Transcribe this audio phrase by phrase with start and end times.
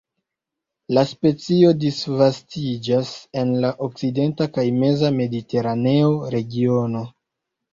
[0.97, 3.11] La specio disvastiĝas
[3.43, 7.07] en la okcidenta kaj meza mediteraneo regiono.